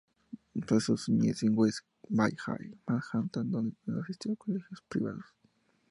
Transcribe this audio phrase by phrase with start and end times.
[0.67, 2.35] Pasó su niñez en West Village,
[2.89, 5.25] Manhattan, donde asistió a colegios privados.